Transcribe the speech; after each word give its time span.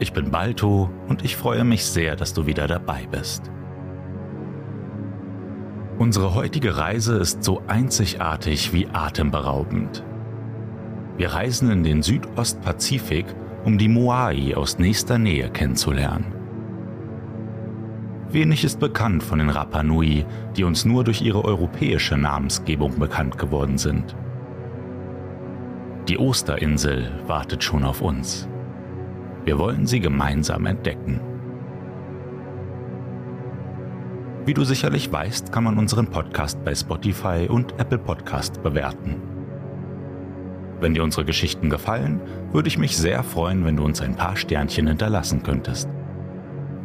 Ich 0.00 0.12
bin 0.12 0.30
Balto 0.30 0.90
und 1.08 1.24
ich 1.24 1.36
freue 1.36 1.64
mich 1.64 1.84
sehr, 1.84 2.14
dass 2.14 2.32
du 2.32 2.46
wieder 2.46 2.68
dabei 2.68 3.06
bist. 3.10 3.50
Unsere 5.98 6.34
heutige 6.34 6.76
Reise 6.76 7.16
ist 7.16 7.42
so 7.42 7.60
einzigartig 7.66 8.72
wie 8.72 8.86
atemberaubend. 8.92 10.04
Wir 11.16 11.32
reisen 11.32 11.72
in 11.72 11.82
den 11.82 12.02
Südostpazifik, 12.02 13.26
um 13.64 13.76
die 13.76 13.88
Moai 13.88 14.54
aus 14.54 14.78
nächster 14.78 15.18
Nähe 15.18 15.50
kennenzulernen. 15.50 16.32
Wenig 18.30 18.62
ist 18.62 18.78
bekannt 18.78 19.24
von 19.24 19.40
den 19.40 19.50
Rapa 19.50 19.82
Nui, 19.82 20.24
die 20.56 20.62
uns 20.62 20.84
nur 20.84 21.02
durch 21.02 21.22
ihre 21.22 21.44
europäische 21.44 22.16
Namensgebung 22.16 23.00
bekannt 23.00 23.36
geworden 23.36 23.78
sind. 23.78 24.14
Die 26.06 26.18
Osterinsel 26.18 27.10
wartet 27.26 27.64
schon 27.64 27.84
auf 27.84 28.00
uns. 28.00 28.48
Wir 29.48 29.58
wollen 29.58 29.86
sie 29.86 30.00
gemeinsam 30.00 30.66
entdecken. 30.66 31.22
Wie 34.44 34.52
du 34.52 34.62
sicherlich 34.62 35.10
weißt, 35.10 35.52
kann 35.52 35.64
man 35.64 35.78
unseren 35.78 36.08
Podcast 36.08 36.62
bei 36.66 36.74
Spotify 36.74 37.46
und 37.48 37.72
Apple 37.80 37.96
Podcast 37.96 38.62
bewerten. 38.62 39.22
Wenn 40.80 40.92
dir 40.92 41.02
unsere 41.02 41.24
Geschichten 41.24 41.70
gefallen, 41.70 42.20
würde 42.52 42.68
ich 42.68 42.76
mich 42.76 42.94
sehr 42.98 43.22
freuen, 43.22 43.64
wenn 43.64 43.78
du 43.78 43.84
uns 43.84 44.02
ein 44.02 44.16
paar 44.16 44.36
Sternchen 44.36 44.86
hinterlassen 44.86 45.42
könntest. 45.42 45.88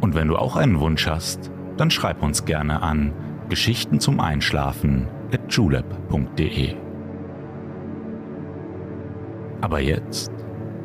Und 0.00 0.14
wenn 0.14 0.28
du 0.28 0.36
auch 0.36 0.56
einen 0.56 0.80
Wunsch 0.80 1.06
hast, 1.06 1.50
dann 1.76 1.90
schreib 1.90 2.22
uns 2.22 2.46
gerne 2.46 2.80
an 2.80 3.12
Geschichten 3.50 4.00
zum 4.00 4.20
Einschlafen 4.20 5.06
at 5.34 5.52
julep.de. 5.52 6.76
Aber 9.60 9.80
jetzt 9.80 10.33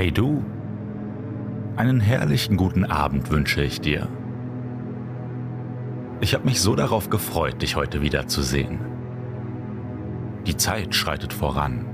Hey 0.00 0.10
du, 0.10 0.42
einen 1.76 2.00
herrlichen 2.00 2.56
guten 2.56 2.86
Abend 2.86 3.30
wünsche 3.30 3.62
ich 3.62 3.82
dir. 3.82 4.08
Ich 6.22 6.32
habe 6.32 6.46
mich 6.46 6.62
so 6.62 6.74
darauf 6.74 7.10
gefreut, 7.10 7.60
dich 7.60 7.76
heute 7.76 8.00
wiederzusehen. 8.00 8.78
Die 10.46 10.56
Zeit 10.56 10.94
schreitet 10.94 11.34
voran. 11.34 11.84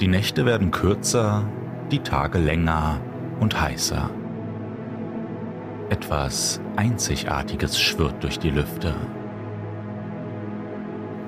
Die 0.00 0.08
Nächte 0.08 0.46
werden 0.46 0.70
kürzer, 0.70 1.46
die 1.90 1.98
Tage 1.98 2.38
länger 2.38 2.98
und 3.40 3.60
heißer. 3.60 4.08
Etwas 5.90 6.62
Einzigartiges 6.76 7.78
schwirrt 7.78 8.24
durch 8.24 8.38
die 8.38 8.52
Lüfte. 8.52 8.94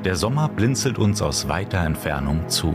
Der 0.02 0.16
Sommer 0.16 0.48
blinzelt 0.48 0.98
uns 0.98 1.20
aus 1.20 1.46
weiter 1.46 1.84
Entfernung 1.84 2.48
zu. 2.48 2.74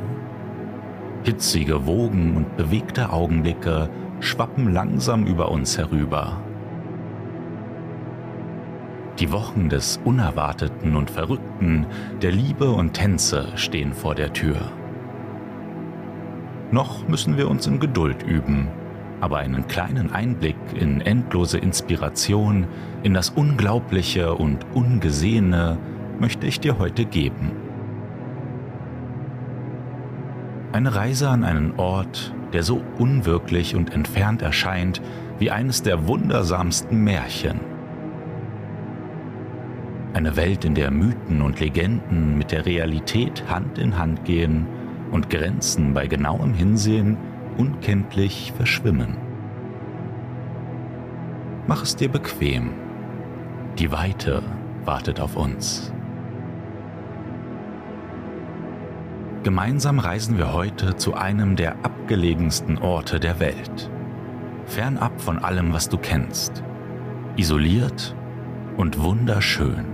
Hitzige 1.26 1.88
Wogen 1.88 2.38
und 2.38 2.56
bewegte 2.56 3.12
Augenblicke 3.12 3.90
schwappen 4.20 4.72
langsam 4.72 5.26
über 5.26 5.50
uns 5.50 5.76
herüber. 5.76 6.40
Die 9.18 9.32
Wochen 9.32 9.68
des 9.68 10.00
Unerwarteten 10.06 10.96
und 10.96 11.10
Verrückten, 11.10 11.88
der 12.22 12.32
Liebe 12.32 12.70
und 12.70 12.94
Tänze 12.94 13.48
stehen 13.56 13.94
vor 13.94 14.14
der 14.14 14.34
Tür. 14.34 14.72
Noch 16.70 17.08
müssen 17.08 17.38
wir 17.38 17.50
uns 17.50 17.66
in 17.66 17.80
Geduld 17.80 18.22
üben, 18.22 18.68
aber 19.20 19.38
einen 19.38 19.68
kleinen 19.68 20.12
Einblick 20.14 20.58
in 20.80 21.02
endlose 21.02 21.58
Inspiration, 21.58 22.68
in 23.02 23.16
das 23.16 23.32
Unglaubliche 23.32 24.36
und 24.36 24.64
Ungesehene 24.76 25.80
möchte 26.20 26.46
ich 26.46 26.60
dir 26.60 26.78
heute 26.78 27.06
geben. 27.06 27.65
Eine 30.76 30.94
Reise 30.94 31.30
an 31.30 31.46
einen 31.46 31.80
Ort, 31.80 32.34
der 32.52 32.62
so 32.62 32.84
unwirklich 32.98 33.78
und 33.78 33.94
entfernt 33.94 34.42
erscheint 34.42 35.02
wie 35.40 35.50
eines 35.50 35.84
der 35.84 36.06
wundersamsten 36.06 37.02
Märchen. 37.02 37.62
Eine 40.12 40.36
Welt, 40.36 40.66
in 40.66 40.76
der 40.76 40.92
Mythen 40.92 41.42
und 41.42 41.62
Legenden 41.62 42.38
mit 42.38 42.52
der 42.52 42.66
Realität 42.66 43.46
Hand 43.50 43.78
in 43.78 43.98
Hand 43.98 44.26
gehen 44.26 44.68
und 45.12 45.30
Grenzen 45.30 45.94
bei 45.94 46.08
genauem 46.08 46.54
Hinsehen 46.54 47.16
unkenntlich 47.56 48.52
verschwimmen. 48.58 49.16
Mach 51.68 51.84
es 51.84 51.96
dir 51.96 52.10
bequem. 52.10 52.72
Die 53.80 53.94
Weite 53.94 54.44
wartet 54.84 55.22
auf 55.22 55.38
uns. 55.38 55.95
Gemeinsam 59.46 60.00
reisen 60.00 60.40
wir 60.40 60.54
heute 60.54 60.96
zu 60.96 61.14
einem 61.14 61.56
der 61.56 61.86
abgelegensten 61.86 62.80
Orte 62.80 63.20
der 63.20 63.40
Welt. 63.40 63.92
Fernab 64.66 65.22
von 65.22 65.38
allem, 65.38 65.72
was 65.72 65.88
du 65.88 66.00
kennst. 66.00 66.64
Isoliert 67.36 68.16
und 68.76 69.00
wunderschön. 69.04 69.86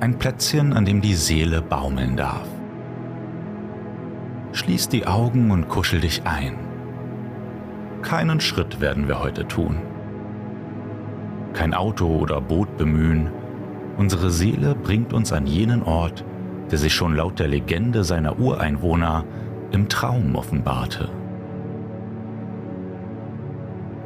Ein 0.00 0.18
Plätzchen, 0.18 0.74
an 0.74 0.84
dem 0.84 1.00
die 1.00 1.14
Seele 1.14 1.62
baumeln 1.62 2.18
darf. 2.18 2.46
Schließ 4.52 4.90
die 4.90 5.06
Augen 5.06 5.50
und 5.50 5.70
kuschel 5.70 6.02
dich 6.02 6.26
ein. 6.26 6.58
Keinen 8.02 8.40
Schritt 8.40 8.78
werden 8.78 9.08
wir 9.08 9.20
heute 9.20 9.48
tun. 9.48 9.78
Kein 11.54 11.72
Auto 11.72 12.14
oder 12.14 12.42
Boot 12.42 12.76
bemühen. 12.76 13.30
Unsere 13.96 14.30
Seele 14.30 14.74
bringt 14.74 15.14
uns 15.14 15.32
an 15.32 15.46
jenen 15.46 15.82
Ort, 15.82 16.26
der 16.70 16.78
sich 16.78 16.94
schon 16.94 17.14
laut 17.16 17.38
der 17.38 17.48
Legende 17.48 18.04
seiner 18.04 18.38
Ureinwohner 18.38 19.24
im 19.70 19.88
Traum 19.88 20.34
offenbarte. 20.36 21.08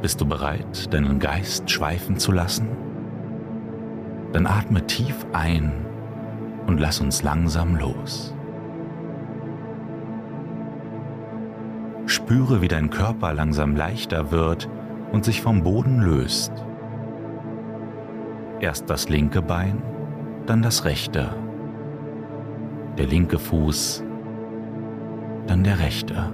Bist 0.01 0.21
du 0.21 0.27
bereit, 0.27 0.93
deinen 0.93 1.19
Geist 1.19 1.71
schweifen 1.71 2.17
zu 2.17 2.33
lassen? 2.33 2.69
Dann 4.33 4.47
atme 4.47 4.87
tief 4.87 5.27
ein 5.33 5.73
und 6.67 6.81
lass 6.81 7.01
uns 7.01 7.23
langsam 7.23 7.77
los. 7.77 8.35
Spüre, 12.07 12.61
wie 12.61 12.69
dein 12.69 12.91
Körper 12.91 13.33
langsam 13.33 13.77
leichter 13.77 14.33
wird 14.33 14.69
und 15.13 15.25
sich 15.25 15.41
vom 15.41 15.63
Boden 15.63 16.01
löst. 16.01 16.53
Erst 18.61 18.91
das 18.91 19.09
linke 19.09 19.43
Bein, 19.43 19.83
dann 20.47 20.63
das 20.63 20.85
rechte 20.85 21.31
der 22.99 23.07
linke 23.07 23.39
Fuß, 23.39 24.05
dann 25.47 25.65
der 25.65 25.79
rechte. 25.79 26.33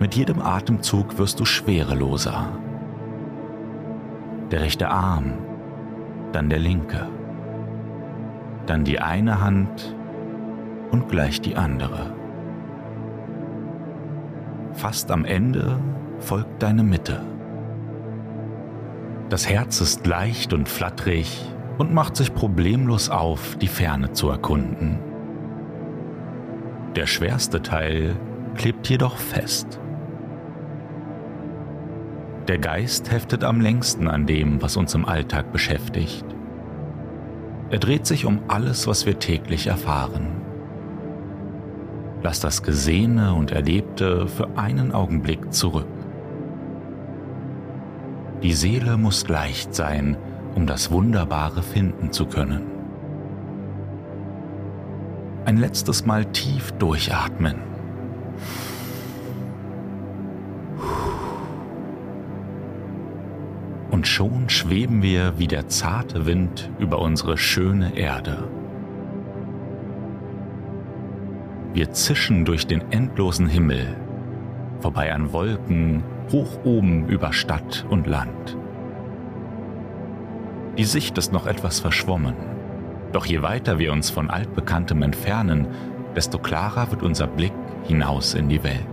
Mit 0.00 0.14
jedem 0.14 0.40
Atemzug 0.40 1.18
wirst 1.18 1.40
du 1.40 1.44
schwereloser. 1.44 2.48
Der 4.50 4.60
rechte 4.60 4.88
Arm, 4.88 5.34
dann 6.32 6.48
der 6.48 6.58
linke, 6.58 7.08
dann 8.66 8.84
die 8.84 9.00
eine 9.00 9.40
Hand 9.40 9.96
und 10.90 11.08
gleich 11.08 11.40
die 11.40 11.56
andere. 11.56 12.12
Fast 14.72 15.10
am 15.10 15.24
Ende 15.24 15.78
folgt 16.18 16.62
deine 16.62 16.82
Mitte. 16.82 17.22
Das 19.28 19.48
Herz 19.48 19.80
ist 19.80 20.06
leicht 20.06 20.52
und 20.52 20.68
flatterig 20.68 21.55
und 21.78 21.92
macht 21.92 22.16
sich 22.16 22.34
problemlos 22.34 23.10
auf, 23.10 23.56
die 23.56 23.68
Ferne 23.68 24.12
zu 24.12 24.28
erkunden. 24.30 24.98
Der 26.94 27.06
schwerste 27.06 27.60
Teil 27.62 28.16
klebt 28.54 28.88
jedoch 28.88 29.16
fest. 29.16 29.80
Der 32.48 32.58
Geist 32.58 33.10
heftet 33.10 33.44
am 33.44 33.60
längsten 33.60 34.08
an 34.08 34.24
dem, 34.24 34.62
was 34.62 34.76
uns 34.76 34.94
im 34.94 35.04
Alltag 35.04 35.52
beschäftigt. 35.52 36.24
Er 37.70 37.78
dreht 37.78 38.06
sich 38.06 38.24
um 38.24 38.40
alles, 38.48 38.86
was 38.86 39.04
wir 39.04 39.18
täglich 39.18 39.66
erfahren. 39.66 40.28
Lass 42.22 42.40
das 42.40 42.62
Gesehene 42.62 43.34
und 43.34 43.50
Erlebte 43.50 44.28
für 44.28 44.56
einen 44.56 44.92
Augenblick 44.92 45.52
zurück. 45.52 45.86
Die 48.42 48.52
Seele 48.52 48.96
muss 48.96 49.28
leicht 49.28 49.74
sein, 49.74 50.16
um 50.56 50.66
das 50.66 50.90
Wunderbare 50.90 51.62
finden 51.62 52.10
zu 52.12 52.26
können. 52.26 52.62
Ein 55.44 55.58
letztes 55.58 56.06
Mal 56.06 56.24
tief 56.24 56.72
durchatmen. 56.72 57.56
Und 63.90 64.08
schon 64.08 64.48
schweben 64.48 65.02
wir 65.02 65.38
wie 65.38 65.46
der 65.46 65.68
zarte 65.68 66.26
Wind 66.26 66.70
über 66.78 67.00
unsere 67.00 67.36
schöne 67.36 67.96
Erde. 67.96 68.48
Wir 71.74 71.92
zischen 71.92 72.46
durch 72.46 72.66
den 72.66 72.80
endlosen 72.90 73.46
Himmel, 73.46 73.94
vorbei 74.80 75.12
an 75.12 75.32
Wolken, 75.32 76.02
hoch 76.32 76.64
oben 76.64 77.06
über 77.08 77.34
Stadt 77.34 77.84
und 77.90 78.06
Land. 78.06 78.56
Die 80.78 80.84
Sicht 80.84 81.16
ist 81.16 81.32
noch 81.32 81.46
etwas 81.46 81.80
verschwommen, 81.80 82.34
doch 83.12 83.24
je 83.24 83.40
weiter 83.42 83.78
wir 83.78 83.92
uns 83.92 84.10
von 84.10 84.28
altbekanntem 84.28 85.02
entfernen, 85.02 85.68
desto 86.14 86.38
klarer 86.38 86.90
wird 86.90 87.02
unser 87.02 87.26
Blick 87.26 87.54
hinaus 87.84 88.34
in 88.34 88.48
die 88.48 88.62
Welt. 88.62 88.86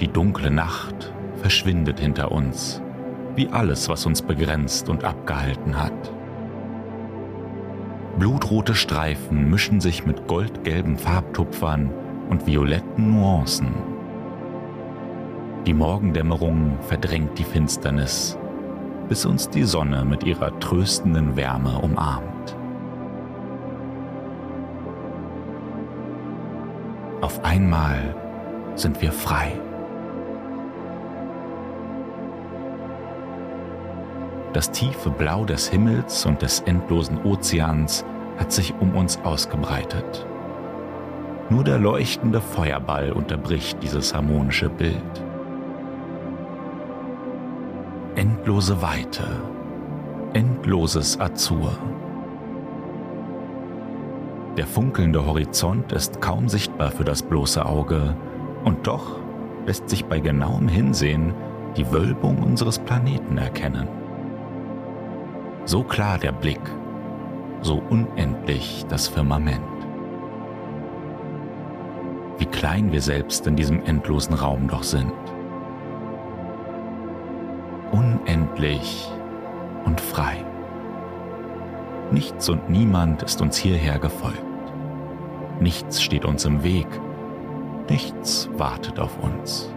Die 0.00 0.08
dunkle 0.08 0.50
Nacht 0.50 1.14
verschwindet 1.36 1.98
hinter 1.98 2.30
uns, 2.30 2.82
wie 3.36 3.48
alles, 3.48 3.88
was 3.88 4.04
uns 4.04 4.20
begrenzt 4.20 4.90
und 4.90 5.04
abgehalten 5.04 5.80
hat. 5.80 6.12
Blutrote 8.18 8.74
Streifen 8.74 9.50
mischen 9.50 9.80
sich 9.80 10.04
mit 10.04 10.26
goldgelben 10.28 10.98
Farbtupfern 10.98 11.90
und 12.28 12.46
violetten 12.46 13.12
Nuancen. 13.12 13.74
Die 15.66 15.74
Morgendämmerung 15.74 16.78
verdrängt 16.82 17.38
die 17.38 17.44
Finsternis, 17.44 18.38
bis 19.08 19.26
uns 19.26 19.48
die 19.48 19.64
Sonne 19.64 20.04
mit 20.04 20.24
ihrer 20.24 20.58
tröstenden 20.60 21.36
Wärme 21.36 21.78
umarmt. 21.78 22.56
Auf 27.20 27.42
einmal 27.44 28.14
sind 28.74 29.00
wir 29.00 29.12
frei. 29.12 29.52
Das 34.52 34.70
tiefe 34.70 35.10
Blau 35.10 35.44
des 35.44 35.68
Himmels 35.68 36.26
und 36.26 36.42
des 36.42 36.60
endlosen 36.60 37.24
Ozeans 37.24 38.04
hat 38.38 38.52
sich 38.52 38.72
um 38.78 38.94
uns 38.94 39.18
ausgebreitet. 39.24 40.26
Nur 41.50 41.64
der 41.64 41.78
leuchtende 41.78 42.40
Feuerball 42.40 43.12
unterbricht 43.12 43.82
dieses 43.82 44.14
harmonische 44.14 44.68
Bild. 44.68 45.24
Endlose 48.16 48.80
Weite, 48.80 49.26
endloses 50.34 51.18
Azur. 51.18 51.76
Der 54.56 54.68
funkelnde 54.68 55.26
Horizont 55.26 55.90
ist 55.90 56.20
kaum 56.20 56.48
sichtbar 56.48 56.92
für 56.92 57.02
das 57.02 57.22
bloße 57.22 57.66
Auge, 57.66 58.14
und 58.62 58.86
doch 58.86 59.18
lässt 59.66 59.90
sich 59.90 60.04
bei 60.04 60.20
genauem 60.20 60.68
Hinsehen 60.68 61.34
die 61.76 61.90
Wölbung 61.90 62.40
unseres 62.40 62.78
Planeten 62.78 63.36
erkennen. 63.36 63.88
So 65.64 65.82
klar 65.82 66.16
der 66.16 66.32
Blick, 66.32 66.62
so 67.62 67.82
unendlich 67.90 68.86
das 68.88 69.08
Firmament. 69.08 69.58
Wie 72.38 72.46
klein 72.46 72.92
wir 72.92 73.00
selbst 73.00 73.44
in 73.48 73.56
diesem 73.56 73.82
endlosen 73.84 74.34
Raum 74.34 74.68
doch 74.68 74.84
sind. 74.84 75.12
Unendlich 78.26 79.10
und 79.84 80.00
frei. 80.00 80.42
Nichts 82.10 82.48
und 82.48 82.70
niemand 82.70 83.22
ist 83.22 83.42
uns 83.42 83.58
hierher 83.58 83.98
gefolgt. 83.98 84.42
Nichts 85.60 86.02
steht 86.02 86.24
uns 86.24 86.46
im 86.46 86.64
Weg. 86.64 86.86
Nichts 87.90 88.48
wartet 88.56 88.98
auf 88.98 89.22
uns. 89.22 89.70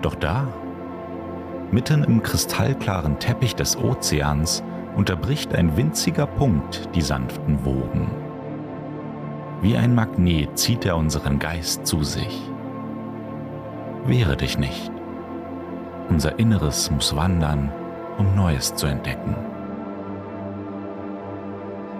Doch 0.00 0.14
da, 0.14 0.46
Mitten 1.72 2.04
im 2.04 2.22
kristallklaren 2.22 3.18
Teppich 3.18 3.56
des 3.56 3.76
Ozeans 3.76 4.62
unterbricht 4.96 5.54
ein 5.54 5.76
winziger 5.76 6.26
Punkt 6.26 6.88
die 6.94 7.02
sanften 7.02 7.64
Wogen. 7.64 8.10
Wie 9.60 9.76
ein 9.76 9.94
Magnet 9.94 10.56
zieht 10.56 10.84
er 10.84 10.96
unseren 10.96 11.38
Geist 11.38 11.86
zu 11.86 12.02
sich. 12.04 12.40
Wehre 14.04 14.36
dich 14.36 14.56
nicht. 14.58 14.90
Unser 16.10 16.38
Inneres 16.38 16.90
muss 16.90 17.14
wandern, 17.16 17.72
um 18.18 18.34
Neues 18.34 18.74
zu 18.74 18.86
entdecken. 18.86 19.36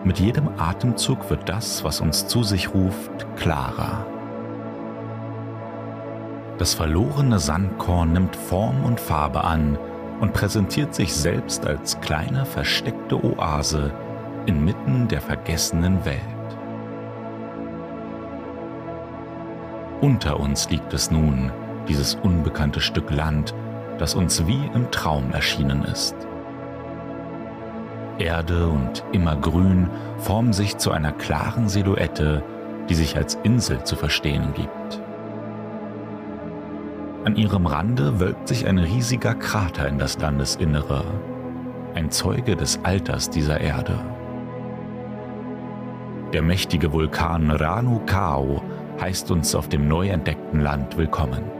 Mit 0.02 0.18
jedem 0.18 0.48
Atemzug 0.58 1.30
wird 1.30 1.48
das, 1.48 1.84
was 1.84 2.00
uns 2.00 2.26
zu 2.26 2.42
sich 2.42 2.74
ruft, 2.74 3.26
klarer. 3.36 4.04
Das 6.58 6.74
verlorene 6.74 7.38
Sandkorn 7.38 8.12
nimmt 8.12 8.34
Form 8.36 8.84
und 8.84 9.00
Farbe 9.00 9.44
an 9.44 9.78
und 10.20 10.32
präsentiert 10.32 10.94
sich 10.94 11.14
selbst 11.14 11.66
als 11.66 12.00
kleine 12.00 12.44
versteckte 12.44 13.22
Oase 13.24 13.92
inmitten 14.46 15.06
der 15.08 15.20
vergessenen 15.20 16.04
Welt. 16.04 16.20
Unter 20.00 20.40
uns 20.40 20.68
liegt 20.70 20.92
es 20.94 21.10
nun, 21.10 21.52
dieses 21.88 22.14
unbekannte 22.14 22.80
Stück 22.80 23.10
Land, 23.10 23.54
das 24.00 24.14
uns 24.14 24.46
wie 24.46 24.70
im 24.74 24.90
Traum 24.90 25.30
erschienen 25.32 25.84
ist. 25.84 26.16
Erde 28.18 28.68
und 28.68 29.04
Immergrün 29.12 29.90
formen 30.18 30.54
sich 30.54 30.78
zu 30.78 30.90
einer 30.90 31.12
klaren 31.12 31.68
Silhouette, 31.68 32.42
die 32.88 32.94
sich 32.94 33.16
als 33.16 33.34
Insel 33.42 33.84
zu 33.84 33.96
verstehen 33.96 34.54
gibt. 34.54 35.02
An 37.24 37.36
ihrem 37.36 37.66
Rande 37.66 38.18
wölbt 38.20 38.48
sich 38.48 38.66
ein 38.66 38.78
riesiger 38.78 39.34
Krater 39.34 39.86
in 39.86 39.98
das 39.98 40.18
Landesinnere, 40.18 41.04
ein 41.94 42.10
Zeuge 42.10 42.56
des 42.56 42.80
Alters 42.82 43.28
dieser 43.28 43.60
Erde. 43.60 43.98
Der 46.32 46.40
mächtige 46.40 46.92
Vulkan 46.94 47.50
Ranu 47.50 48.00
Kao 48.06 48.62
heißt 48.98 49.30
uns 49.30 49.54
auf 49.54 49.68
dem 49.68 49.88
neu 49.88 50.08
entdeckten 50.08 50.60
Land 50.60 50.96
willkommen. 50.96 51.59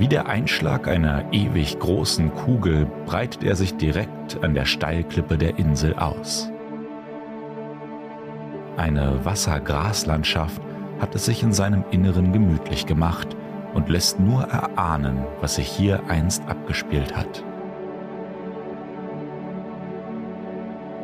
Wie 0.00 0.08
der 0.08 0.28
Einschlag 0.30 0.88
einer 0.88 1.30
ewig 1.30 1.78
großen 1.78 2.34
Kugel 2.34 2.86
breitet 3.04 3.44
er 3.44 3.54
sich 3.54 3.76
direkt 3.76 4.42
an 4.42 4.54
der 4.54 4.64
Steilklippe 4.64 5.36
der 5.36 5.58
Insel 5.58 5.94
aus. 5.94 6.50
Eine 8.78 9.22
Wassergraslandschaft 9.26 10.62
hat 11.00 11.14
es 11.14 11.26
sich 11.26 11.42
in 11.42 11.52
seinem 11.52 11.84
Inneren 11.90 12.32
gemütlich 12.32 12.86
gemacht 12.86 13.36
und 13.74 13.90
lässt 13.90 14.18
nur 14.18 14.44
erahnen, 14.44 15.18
was 15.42 15.56
sich 15.56 15.68
hier 15.68 16.00
einst 16.08 16.48
abgespielt 16.48 17.14
hat. 17.14 17.44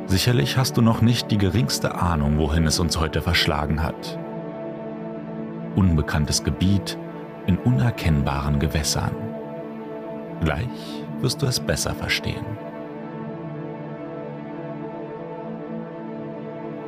Sicherlich 0.07 0.57
hast 0.57 0.79
du 0.79 0.81
noch 0.81 1.03
nicht 1.03 1.31
die 1.31 1.37
geringste 1.37 1.97
Ahnung, 1.97 2.39
wohin 2.39 2.67
es 2.67 2.81
uns 2.81 2.99
heute 2.99 3.21
verschlagen 3.21 3.83
hat. 3.83 4.19
Unbekanntes 5.75 6.45
Gebiet 6.45 6.97
in 7.47 7.59
unerkennbaren 7.59 8.59
Gewässern. 8.59 9.13
Gleich 10.41 11.05
wirst 11.21 11.43
du 11.43 11.47
es 11.47 11.61
besser 11.61 11.95
verstehen. 11.95 12.45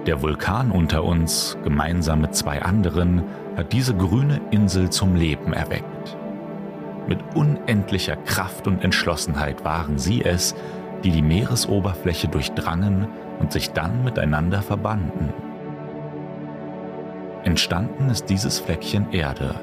Der 0.07 0.23
Vulkan 0.23 0.71
unter 0.71 1.05
uns, 1.05 1.59
gemeinsam 1.65 2.23
mit 2.23 2.35
zwei 2.35 2.63
anderen, 2.63 3.25
hat 3.57 3.73
diese 3.73 3.95
grüne 3.95 4.41
Insel 4.51 4.91
zum 4.91 5.15
Leben 5.15 5.53
erweckt. 5.53 6.17
Mit 7.07 7.19
unendlicher 7.35 8.17
Kraft 8.17 8.67
und 8.67 8.83
Entschlossenheit 8.85 9.65
waren 9.65 9.99
sie 9.99 10.25
es, 10.25 10.55
die 11.05 11.11
die 11.11 11.23
Meeresoberfläche 11.23 12.29
durchdrangen 12.29 13.07
und 13.39 13.53
sich 13.53 13.71
dann 13.73 14.05
miteinander 14.05 14.63
verbanden. 14.63 15.33
Entstanden 17.45 18.11
ist 18.11 18.31
dieses 18.31 18.59
Fleckchen 18.59 19.13
Erde, 19.13 19.55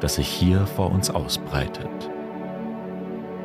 das 0.00 0.16
sich 0.16 0.28
hier 0.28 0.66
vor 0.66 0.90
uns 0.90 1.10
ausbreitet. 1.10 2.10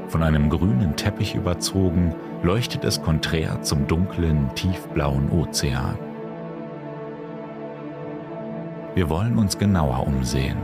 Von 0.08 0.24
einem 0.24 0.50
grünen 0.50 0.96
Teppich 0.96 1.36
überzogen, 1.36 2.15
leuchtet 2.41 2.84
es 2.84 3.01
konträr 3.01 3.62
zum 3.62 3.88
dunklen, 3.88 4.50
tiefblauen 4.56 5.29
Ozean. 5.32 5.98
Wir 8.96 9.10
wollen 9.10 9.38
uns 9.38 9.58
genauer 9.58 10.08
umsehen. 10.08 10.58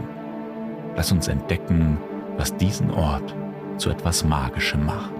Lass 0.96 1.12
uns 1.12 1.27
entdecken, 1.27 1.98
was 2.38 2.56
diesen 2.58 2.89
Ort 2.92 3.36
zu 3.77 3.89
etwas 3.89 4.24
Magischem 4.24 4.86
macht. 4.86 5.13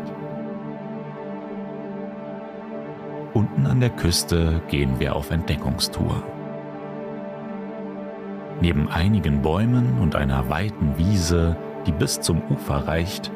Unten 3.34 3.68
an 3.68 3.80
der 3.80 3.90
Küste 3.90 4.62
gehen 4.70 5.00
wir 5.00 5.16
auf 5.16 5.30
Entdeckungstour. 5.30 6.24
Neben 8.62 8.88
einigen 8.90 9.42
Bäumen 9.42 10.00
und 10.00 10.16
einer 10.16 10.50
weiten 10.50 10.98
Wiese, 10.98 11.58
die 11.86 11.92
bis 11.92 12.22
zum 12.22 12.42
Ufer 12.50 12.88
reicht, 12.88 13.32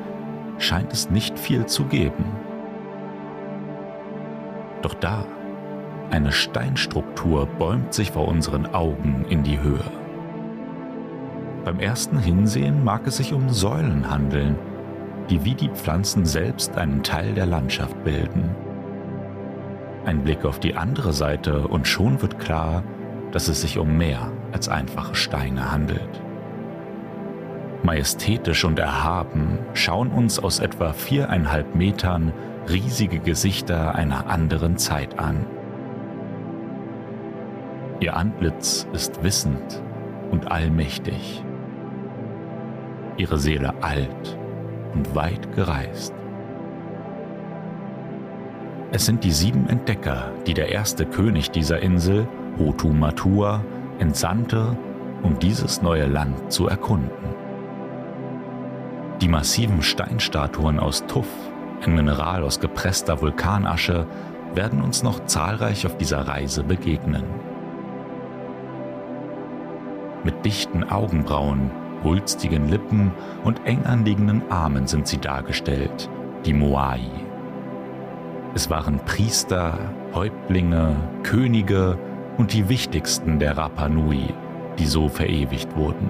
scheint 0.57 0.93
es 0.93 1.09
nicht 1.09 1.37
viel 1.37 1.65
zu 1.65 1.85
geben. 1.85 2.25
Doch 4.81 4.93
da, 4.93 5.25
eine 6.09 6.31
Steinstruktur 6.31 7.45
bäumt 7.45 7.93
sich 7.93 8.11
vor 8.11 8.27
unseren 8.27 8.73
Augen 8.73 9.25
in 9.29 9.43
die 9.43 9.59
Höhe. 9.59 9.91
Beim 11.65 11.79
ersten 11.79 12.17
Hinsehen 12.17 12.83
mag 12.83 13.05
es 13.05 13.17
sich 13.17 13.33
um 13.33 13.49
Säulen 13.49 14.09
handeln, 14.09 14.55
die 15.29 15.43
wie 15.43 15.53
die 15.53 15.69
Pflanzen 15.69 16.25
selbst 16.25 16.77
einen 16.77 17.03
Teil 17.03 17.33
der 17.33 17.45
Landschaft 17.45 18.03
bilden. 18.03 18.55
Ein 20.05 20.23
Blick 20.23 20.45
auf 20.45 20.59
die 20.59 20.75
andere 20.75 21.13
Seite 21.13 21.67
und 21.67 21.87
schon 21.87 22.21
wird 22.21 22.39
klar, 22.39 22.83
dass 23.31 23.49
es 23.49 23.61
sich 23.61 23.77
um 23.77 23.97
mehr 23.97 24.31
als 24.51 24.69
einfache 24.69 25.15
Steine 25.15 25.71
handelt. 25.71 26.21
Majestätisch 27.83 28.65
und 28.65 28.77
erhaben 28.77 29.59
schauen 29.73 30.09
uns 30.09 30.39
aus 30.39 30.59
etwa 30.59 30.93
viereinhalb 30.93 31.75
Metern 31.75 32.33
riesige 32.69 33.19
Gesichter 33.19 33.95
einer 33.95 34.27
anderen 34.27 34.77
Zeit 34.77 35.17
an. 35.17 35.45
Ihr 38.01 38.15
Antlitz 38.15 38.87
ist 38.93 39.23
wissend 39.23 39.81
und 40.31 40.51
allmächtig, 40.51 41.43
ihre 43.17 43.37
Seele 43.37 43.73
alt 43.81 44.37
und 44.93 45.15
weit 45.15 45.53
gereist. 45.55 46.13
Es 48.91 49.05
sind 49.05 49.23
die 49.23 49.31
sieben 49.31 49.69
Entdecker, 49.69 50.31
die 50.47 50.53
der 50.53 50.69
erste 50.69 51.05
König 51.05 51.51
dieser 51.51 51.79
Insel, 51.79 52.27
Hotu 52.57 52.89
Matua, 52.89 53.63
entsandte, 53.99 54.77
um 55.23 55.37
dieses 55.39 55.81
neue 55.81 56.05
Land 56.05 56.51
zu 56.51 56.67
erkunden. 56.67 57.35
Die 59.21 59.27
massiven 59.27 59.81
Steinstatuen 59.81 60.79
aus 60.79 61.05
Tuff, 61.05 61.27
ein 61.85 61.95
Mineral 61.95 62.43
aus 62.43 62.59
gepresster 62.59 63.21
Vulkanasche, 63.21 64.07
werden 64.55 64.81
uns 64.81 65.03
noch 65.03 65.25
zahlreich 65.25 65.85
auf 65.85 65.97
dieser 65.97 66.27
Reise 66.27 66.63
begegnen. 66.63 67.23
Mit 70.23 70.45
dichten 70.45 70.83
Augenbrauen, 70.83 71.71
wulstigen 72.01 72.69
Lippen 72.69 73.11
und 73.43 73.65
eng 73.65 73.85
anliegenden 73.85 74.49
Armen 74.49 74.87
sind 74.87 75.07
sie 75.07 75.17
dargestellt, 75.17 76.09
die 76.45 76.53
Moai. 76.53 76.99
Es 78.55 78.69
waren 78.69 78.99
Priester, 79.05 79.77
Häuptlinge, 80.13 80.95
Könige 81.23 81.97
und 82.39 82.53
die 82.53 82.69
wichtigsten 82.69 83.37
der 83.37 83.57
Rapa 83.57 83.89
Nui, 83.89 84.33
die 84.79 84.85
so 84.85 85.09
verewigt 85.09 85.75
wurden. 85.75 86.09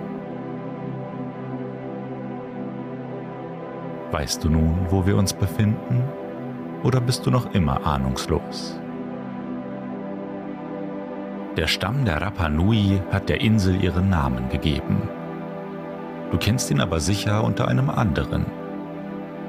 Weißt 4.11 4.43
du 4.43 4.49
nun, 4.49 4.77
wo 4.89 5.07
wir 5.07 5.17
uns 5.17 5.33
befinden? 5.33 6.03
Oder 6.83 7.01
bist 7.01 7.25
du 7.25 7.31
noch 7.31 7.51
immer 7.55 7.83
ahnungslos? 7.83 8.79
Der 11.57 11.65
Stamm 11.65 12.05
der 12.05 12.21
Rapa 12.21 12.47
Nui 12.47 13.01
hat 13.11 13.27
der 13.27 13.41
Insel 13.41 13.83
ihren 13.83 14.11
Namen 14.11 14.49
gegeben. 14.49 15.01
Du 16.29 16.37
kennst 16.37 16.69
ihn 16.69 16.79
aber 16.79 16.99
sicher 16.99 17.43
unter 17.43 17.67
einem 17.67 17.89
anderen. 17.89 18.45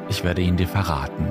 Ich 0.08 0.24
werde 0.24 0.40
ihn 0.40 0.56
dir 0.56 0.66
verraten. 0.66 1.30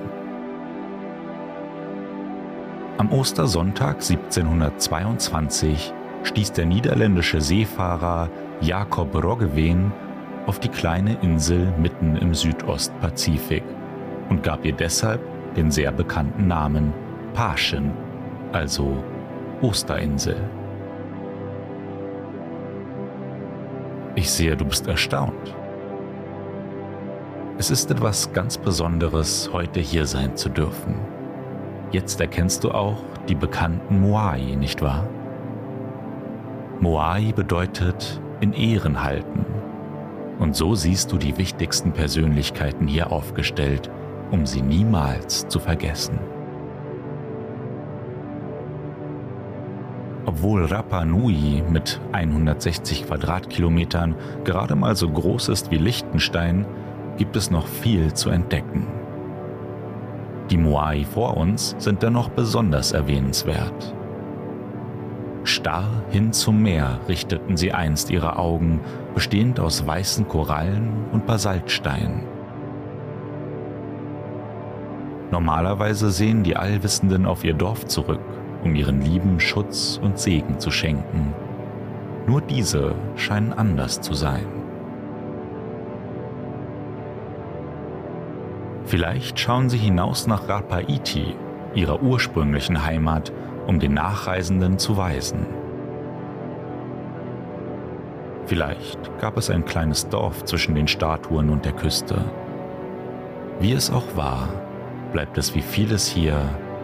Am 3.00 3.14
Ostersonntag 3.14 4.02
1722 4.02 5.94
stieß 6.24 6.52
der 6.52 6.66
niederländische 6.66 7.40
Seefahrer 7.40 8.30
Jacob 8.60 9.16
Roggeveen 9.16 9.94
auf 10.48 10.60
die 10.60 10.68
kleine 10.68 11.18
Insel 11.22 11.72
mitten 11.78 12.18
im 12.18 12.34
Südostpazifik 12.34 13.64
und 14.28 14.44
gab 14.44 14.66
ihr 14.66 14.74
deshalb 14.74 15.22
den 15.56 15.72
sehr 15.72 15.94
bekannten 15.94 16.48
Namen 16.48 16.94
Paschen, 17.34 17.94
also 18.52 19.02
Osterinsel. 19.62 20.36
Ich 24.16 24.30
sehe, 24.30 24.58
du 24.58 24.66
bist 24.66 24.88
erstaunt. 24.88 25.56
Es 27.58 27.72
ist 27.72 27.90
etwas 27.92 28.34
ganz 28.34 28.58
Besonderes, 28.58 29.50
heute 29.54 29.80
hier 29.80 30.06
sein 30.06 30.36
zu 30.36 30.50
dürfen. 30.50 31.19
Jetzt 31.92 32.22
erkennst 32.22 32.64
du 32.64 32.72
auch 32.72 32.98
die 33.28 33.36
bekannten 33.36 34.02
Moai, 34.02 34.56
nicht 34.56 34.82
wahr? 34.84 35.08
Moai 36.80 37.32
bedeutet 37.36 38.22
in 38.42 38.54
Ehren 38.54 39.04
halten. 39.04 39.46
Und 40.38 40.56
so 40.56 40.76
siehst 40.76 41.12
du 41.12 41.18
die 41.18 41.38
wichtigsten 41.38 41.92
Persönlichkeiten 41.92 42.88
hier 42.88 43.12
aufgestellt, 43.12 43.90
um 44.30 44.46
sie 44.46 44.62
niemals 44.62 45.48
zu 45.48 45.60
vergessen. 45.60 46.20
Obwohl 50.26 50.66
Rapa 50.66 51.06
Nui 51.06 51.64
mit 51.68 52.00
160 52.12 53.08
Quadratkilometern 53.08 54.16
gerade 54.44 54.76
mal 54.76 54.96
so 54.96 55.10
groß 55.10 55.50
ist 55.50 55.72
wie 55.72 55.78
Liechtenstein, 55.78 56.68
gibt 57.18 57.36
es 57.36 57.50
noch 57.50 57.68
viel 57.68 58.14
zu 58.14 58.30
entdecken. 58.30 58.99
Die 60.50 60.58
Moai 60.58 61.06
vor 61.06 61.38
uns 61.38 61.76
sind 61.78 62.02
dennoch 62.02 62.30
besonders 62.30 62.92
erwähnenswert. 62.92 63.94
Starr 65.44 66.04
hin 66.10 66.34
zum 66.34 66.62
Meer 66.62 67.00
richteten 67.08 67.56
sie 67.56 67.72
einst 67.72 68.10
ihre 68.10 68.38
Augen, 68.38 68.82
bestehend 69.14 69.60
aus 69.60 69.86
weißen 69.86 70.28
Korallen 70.28 71.06
und 71.12 71.26
Basaltsteinen. 71.26 72.24
Normalerweise 75.32 76.10
sehen 76.10 76.44
die 76.44 76.58
Allwissenden 76.58 77.26
auf 77.26 77.44
ihr 77.44 77.54
Dorf 77.54 77.86
zurück, 77.86 78.22
um 78.64 78.74
ihren 78.74 79.02
Lieben 79.02 79.40
Schutz 79.40 80.00
und 80.02 80.18
Segen 80.18 80.60
zu 80.60 80.72
schenken. 80.72 81.34
Nur 82.26 82.42
diese 82.42 82.96
scheinen 83.16 83.54
anders 83.54 84.02
zu 84.02 84.14
sein. 84.14 84.46
Vielleicht 88.90 89.40
schauen 89.40 89.70
sie 89.70 89.78
hinaus 89.78 90.26
nach 90.26 90.50
Rapaiti, 90.50 91.36
ihrer 91.76 92.02
ursprünglichen 92.02 92.84
Heimat, 92.84 93.32
um 93.68 93.80
den 93.80 93.94
Nachreisenden 93.94 94.80
zu 94.80 94.98
weisen. 94.98 95.46
Vielleicht 98.48 99.16
gab 99.20 99.38
es 99.38 99.52
ein 99.52 99.64
kleines 99.64 100.10
Dorf 100.10 100.44
zwischen 100.46 100.74
den 100.74 100.88
Statuen 100.88 101.52
und 101.52 101.66
der 101.66 101.74
Küste. 101.74 102.20
Wie 103.60 103.74
es 103.74 103.92
auch 103.92 104.16
war, 104.16 104.50
bleibt 105.12 105.38
es 105.38 105.54
wie 105.54 105.62
vieles 105.62 106.08
hier 106.08 106.42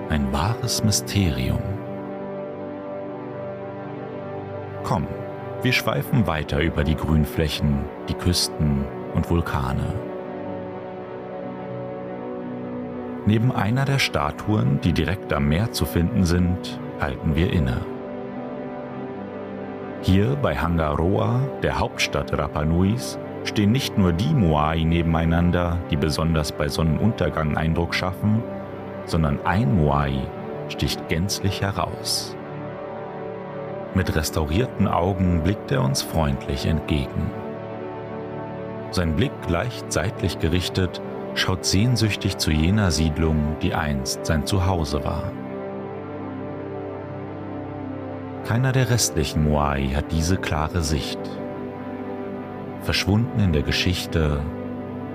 ein 0.10 0.32
wahres 0.32 0.84
Mysterium. 0.84 1.64
Komm, 4.84 5.08
wir 5.64 5.74
schweifen 5.74 6.28
weiter 6.28 6.60
über 6.60 6.84
die 6.84 6.96
Grünflächen, 6.96 7.80
die 8.08 8.14
Küsten 8.14 8.86
und 9.16 9.28
Vulkane. 9.28 10.15
Neben 13.28 13.52
einer 13.52 13.86
der 13.86 13.98
Statuen, 13.98 14.80
die 14.82 14.94
direkt 14.94 15.34
am 15.34 15.50
Meer 15.50 15.72
zu 15.72 15.86
finden 15.86 16.26
sind, 16.26 16.80
halten 17.02 17.36
wir 17.36 17.52
inne. 17.52 17.82
Hier 20.02 20.36
bei 20.36 20.56
Hangaroa, 20.56 21.40
der 21.64 21.80
Hauptstadt 21.80 22.38
Rapa 22.38 22.64
Nuis, 22.64 23.18
stehen 23.44 23.72
nicht 23.72 23.98
nur 23.98 24.14
die 24.14 24.34
Moai 24.34 24.84
nebeneinander, 24.84 25.80
die 25.90 25.98
besonders 25.98 26.52
bei 26.52 26.68
Sonnenuntergang 26.68 27.58
Eindruck 27.58 27.96
schaffen, 27.96 28.44
sondern 29.06 29.40
ein 29.44 29.76
Moai 29.76 30.28
sticht 30.70 31.10
gänzlich 31.10 31.64
heraus. 31.64 32.36
Mit 33.96 34.16
restaurierten 34.16 34.88
Augen 34.88 35.42
blickt 35.42 35.72
er 35.72 35.84
uns 35.84 36.04
freundlich 36.04 36.68
entgegen. 36.68 37.32
Sein 38.92 39.16
Blick 39.16 39.32
leicht 39.48 39.92
seitlich 39.92 40.38
gerichtet 40.38 41.02
schaut 41.36 41.66
sehnsüchtig 41.66 42.38
zu 42.38 42.50
jener 42.50 42.92
Siedlung, 42.92 43.58
die 43.62 43.76
einst 43.76 44.26
sein 44.26 44.46
Zuhause 44.46 45.04
war. 45.04 45.32
Keiner 48.46 48.72
der 48.72 48.90
restlichen 48.90 49.44
Moai 49.44 49.90
hat 49.96 50.12
diese 50.12 50.38
klare 50.38 50.82
Sicht. 50.82 51.20
Verschwunden 52.82 53.40
in 53.40 53.54
der 53.54 53.64
Geschichte, 53.64 54.42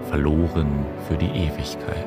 verloren 0.09 0.87
für 1.09 1.17
die 1.17 1.31
Ewigkeit. 1.31 2.07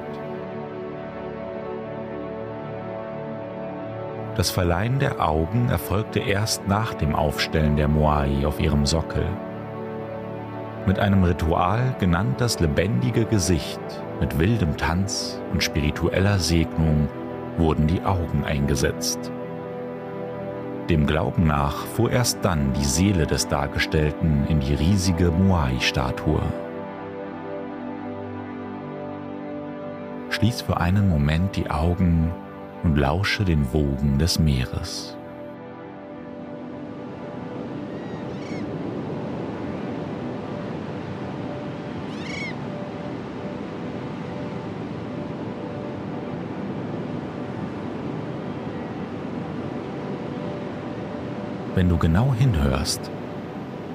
Das 4.35 4.49
Verleihen 4.49 4.99
der 4.99 5.21
Augen 5.21 5.69
erfolgte 5.69 6.19
erst 6.19 6.67
nach 6.67 6.93
dem 6.93 7.15
Aufstellen 7.15 7.77
der 7.77 7.87
Moai 7.87 8.45
auf 8.45 8.59
ihrem 8.59 8.85
Sockel. 8.85 9.25
Mit 10.85 10.99
einem 10.99 11.23
Ritual 11.23 11.95
genannt 11.99 12.41
das 12.41 12.59
lebendige 12.59 13.23
Gesicht, 13.23 13.79
mit 14.19 14.37
wildem 14.37 14.75
Tanz 14.75 15.39
und 15.53 15.63
spiritueller 15.63 16.39
Segnung 16.39 17.07
wurden 17.57 17.87
die 17.87 18.01
Augen 18.03 18.43
eingesetzt. 18.43 19.31
Dem 20.89 21.07
Glauben 21.07 21.47
nach 21.47 21.85
fuhr 21.85 22.11
erst 22.11 22.43
dann 22.43 22.73
die 22.73 22.83
Seele 22.83 23.25
des 23.25 23.47
Dargestellten 23.47 24.45
in 24.49 24.59
die 24.59 24.73
riesige 24.73 25.31
Moai-Statue. 25.31 26.41
Schließ 30.31 30.63
für 30.63 30.81
einen 30.81 31.07
Moment 31.07 31.55
die 31.55 31.71
Augen 31.71 32.33
und 32.83 32.97
lausche 32.97 33.45
den 33.45 33.71
Wogen 33.71 34.17
des 34.17 34.37
Meeres. 34.37 35.17
Wenn 51.75 51.89
du 51.89 51.97
genau 51.97 52.35
hinhörst, 52.37 53.09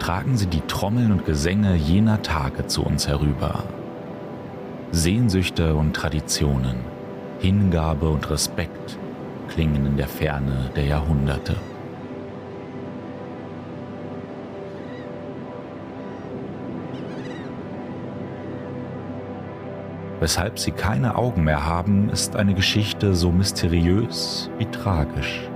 tragen 0.00 0.36
sie 0.36 0.46
die 0.46 0.62
Trommeln 0.62 1.12
und 1.12 1.24
Gesänge 1.24 1.76
jener 1.76 2.22
Tage 2.22 2.66
zu 2.66 2.82
uns 2.84 3.06
herüber. 3.06 3.62
Sehnsüchte 4.90 5.76
und 5.76 5.94
Traditionen, 5.94 6.76
Hingabe 7.38 8.08
und 8.08 8.28
Respekt 8.30 8.98
klingen 9.48 9.86
in 9.86 9.96
der 9.96 10.08
Ferne 10.08 10.70
der 10.74 10.86
Jahrhunderte. 10.86 11.54
Weshalb 20.18 20.58
sie 20.58 20.72
keine 20.72 21.14
Augen 21.14 21.44
mehr 21.44 21.64
haben, 21.64 22.10
ist 22.10 22.34
eine 22.34 22.54
Geschichte 22.54 23.14
so 23.14 23.30
mysteriös 23.30 24.50
wie 24.58 24.66
tragisch. 24.66 25.48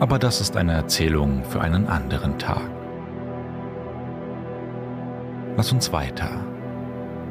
Aber 0.00 0.18
das 0.18 0.40
ist 0.40 0.56
eine 0.56 0.72
Erzählung 0.72 1.42
für 1.44 1.60
einen 1.60 1.88
anderen 1.88 2.38
Tag. 2.38 2.70
Lass 5.56 5.72
uns 5.72 5.92
weiter. 5.92 6.30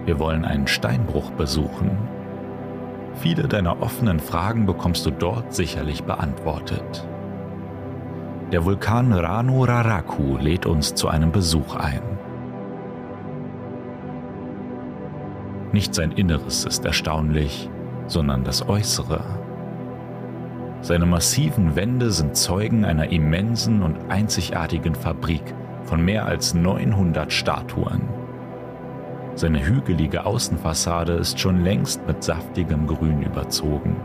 Wir 0.05 0.19
wollen 0.19 0.43
einen 0.43 0.67
Steinbruch 0.67 1.31
besuchen. 1.31 1.97
Viele 3.15 3.47
deiner 3.47 3.81
offenen 3.81 4.19
Fragen 4.19 4.65
bekommst 4.65 5.05
du 5.05 5.11
dort 5.11 5.53
sicherlich 5.53 6.03
beantwortet. 6.03 7.07
Der 8.51 8.65
Vulkan 8.65 9.13
Rano 9.13 9.63
Raraku 9.63 10.37
lädt 10.37 10.65
uns 10.65 10.93
zu 10.93 11.07
einem 11.07 11.31
Besuch 11.31 11.75
ein. 11.75 12.01
Nicht 15.71 15.95
sein 15.95 16.11
Inneres 16.11 16.65
ist 16.65 16.85
erstaunlich, 16.85 17.69
sondern 18.07 18.43
das 18.43 18.67
Äußere. 18.67 19.46
Seine 20.81 21.05
massiven 21.05 21.75
Wände 21.75 22.11
sind 22.11 22.37
Zeugen 22.37 22.85
einer 22.85 23.11
immensen 23.11 23.81
und 23.81 24.09
einzigartigen 24.09 24.95
Fabrik 24.95 25.53
von 25.83 26.03
mehr 26.03 26.25
als 26.25 26.53
900 26.53 27.31
Statuen. 27.31 28.01
Seine 29.35 29.65
hügelige 29.65 30.25
Außenfassade 30.25 31.13
ist 31.13 31.39
schon 31.39 31.63
längst 31.63 32.05
mit 32.07 32.23
saftigem 32.23 32.87
Grün 32.87 33.21
überzogen. 33.21 33.97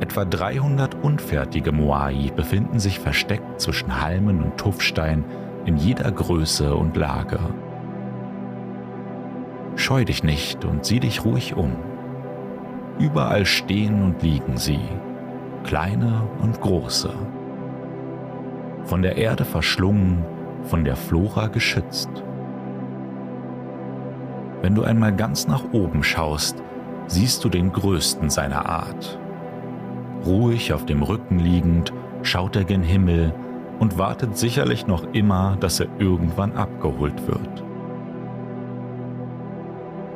Etwa 0.00 0.24
300 0.24 0.96
unfertige 1.02 1.70
Moai 1.70 2.32
befinden 2.34 2.80
sich 2.80 2.98
versteckt 2.98 3.60
zwischen 3.60 4.00
Halmen 4.00 4.42
und 4.42 4.56
Tuffstein 4.58 5.24
in 5.64 5.76
jeder 5.76 6.10
Größe 6.10 6.74
und 6.74 6.96
Lage. 6.96 7.38
Scheu 9.76 10.04
dich 10.04 10.24
nicht 10.24 10.64
und 10.64 10.84
sieh 10.84 10.98
dich 10.98 11.24
ruhig 11.24 11.54
um. 11.56 11.76
Überall 13.02 13.44
stehen 13.46 14.00
und 14.00 14.22
liegen 14.22 14.56
sie, 14.56 14.78
kleine 15.64 16.22
und 16.40 16.60
große. 16.60 17.12
Von 18.84 19.02
der 19.02 19.16
Erde 19.16 19.44
verschlungen, 19.44 20.24
von 20.62 20.84
der 20.84 20.94
Flora 20.94 21.48
geschützt. 21.48 22.08
Wenn 24.60 24.76
du 24.76 24.84
einmal 24.84 25.12
ganz 25.12 25.48
nach 25.48 25.64
oben 25.72 26.04
schaust, 26.04 26.62
siehst 27.08 27.42
du 27.42 27.48
den 27.48 27.72
größten 27.72 28.30
seiner 28.30 28.66
Art. 28.66 29.18
Ruhig 30.24 30.72
auf 30.72 30.86
dem 30.86 31.02
Rücken 31.02 31.40
liegend, 31.40 31.92
schaut 32.22 32.54
er 32.54 32.62
gen 32.62 32.84
Himmel 32.84 33.34
und 33.80 33.98
wartet 33.98 34.38
sicherlich 34.38 34.86
noch 34.86 35.02
immer, 35.12 35.56
dass 35.58 35.80
er 35.80 35.88
irgendwann 35.98 36.52
abgeholt 36.52 37.26
wird. 37.26 37.64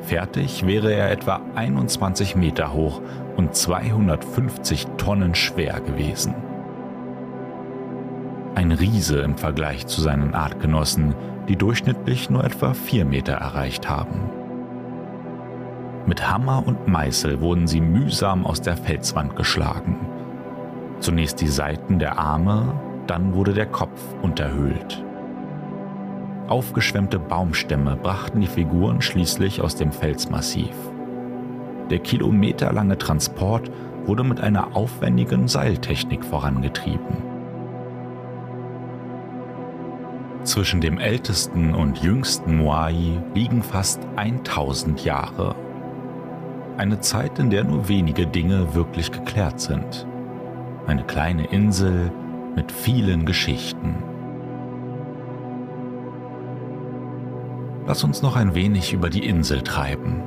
Fertig 0.07 0.65
wäre 0.65 0.93
er 0.93 1.11
etwa 1.11 1.41
21 1.57 2.37
Meter 2.37 2.73
hoch 2.73 3.01
und 3.37 3.57
250 3.57 4.87
Tonnen 4.99 5.35
schwer 5.35 5.81
gewesen. 5.81 6.33
Ein 8.55 8.71
Riese 8.71 9.19
im 9.19 9.37
Vergleich 9.37 9.89
zu 9.89 10.01
seinen 10.01 10.35
Artgenossen, 10.35 11.17
die 11.49 11.57
durchschnittlich 11.57 12.31
nur 12.31 12.45
etwa 12.45 12.73
4 12.73 13.05
Meter 13.05 13.35
erreicht 13.35 13.89
haben. 13.89 14.31
Mit 16.07 16.31
Hammer 16.31 16.63
und 16.65 16.87
Meißel 16.87 17.41
wurden 17.41 17.67
sie 17.67 17.81
mühsam 17.81 18.47
aus 18.47 18.63
der 18.63 18.77
Felswand 18.77 19.35
geschlagen. 19.35 20.07
Zunächst 21.01 21.41
die 21.41 21.49
Seiten 21.49 21.99
der 21.99 22.17
Arme, 22.17 22.81
dann 23.09 23.35
wurde 23.35 23.55
der 23.55 23.67
Kopf 23.67 24.01
unterhöhlt. 24.23 25.05
Aufgeschwemmte 26.49 27.19
Baumstämme 27.19 27.97
brachten 27.97 28.41
die 28.41 28.47
Figuren 28.47 29.03
schließlich 29.03 29.61
aus 29.61 29.75
dem 29.75 29.91
Felsmassiv. 29.91 30.75
Der 31.91 31.99
kilometerlange 31.99 32.99
Transport 32.99 33.71
wurde 34.05 34.23
mit 34.23 34.41
einer 34.41 34.77
aufwendigen 34.77 35.49
Seiltechnik 35.49 36.25
vorangetrieben. 36.25 37.37
Zwischen 40.45 40.81
dem 40.81 40.99
ältesten 40.99 41.75
und 41.75 41.99
jüngsten 41.99 42.59
Moai 42.59 43.21
liegen 43.35 43.65
fast 43.65 44.07
1000 44.15 45.05
Jahre. 45.05 45.57
Eine 46.77 47.01
Zeit, 47.01 47.41
in 47.41 47.51
der 47.51 47.65
nur 47.65 47.89
wenige 47.89 48.29
Dinge 48.29 48.73
wirklich 48.75 49.11
geklärt 49.11 49.59
sind. 49.59 50.07
Eine 50.87 51.03
kleine 51.03 51.47
Insel 51.47 52.13
mit 52.55 52.71
vielen 52.71 53.27
Geschichten. 53.27 53.97
Lass 57.87 58.03
uns 58.03 58.21
noch 58.21 58.35
ein 58.35 58.57
wenig 58.57 58.93
über 58.93 59.11
die 59.11 59.25
Insel 59.27 59.63
treiben. 59.63 60.23